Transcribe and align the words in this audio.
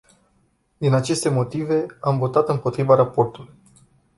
Din 0.77 0.93
aceste 0.93 1.29
motive, 1.29 1.85
am 2.01 2.17
votat 2.17 2.47
împotriva 2.49 2.95
raportului. 2.95 3.53